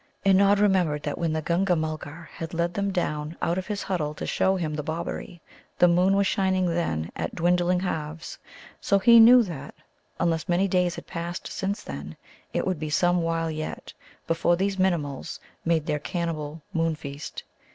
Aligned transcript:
And 0.25 0.35
Nod 0.39 0.57
remembered 0.57 1.03
that 1.03 1.19
when 1.19 1.31
the 1.31 1.43
Gunga 1.43 1.75
mulgar 1.75 2.27
had 2.33 2.55
led 2.55 2.75
him 2.75 2.89
down 2.91 3.37
out 3.39 3.59
of 3.59 3.67
his 3.67 3.83
huddle 3.83 4.15
to 4.15 4.25
show 4.25 4.55
him 4.55 4.73
the 4.73 4.81
Bobberie, 4.81 5.41
the 5.77 5.87
moon 5.87 6.15
was 6.15 6.25
shining 6.25 6.65
then 6.65 7.11
at 7.15 7.35
dwindling 7.35 7.81
halves. 7.81 8.39
So 8.79 8.97
he 8.97 9.19
knew 9.19 9.43
that, 9.43 9.75
unless 10.19 10.49
many 10.49 10.67
days 10.67 10.95
had 10.95 11.05
passed 11.05 11.45
since 11.49 11.83
then, 11.83 12.17
it 12.51 12.65
would 12.65 12.79
be 12.79 12.89
some 12.89 13.21
while 13.21 13.51
yet 13.51 13.93
before 14.25 14.55
these 14.55 14.79
Minimuls 14.79 15.39
made 15.65 15.85
their 15.85 15.99
cannibal 15.99 16.63
Moon 16.73 16.95
feast. 16.95 17.43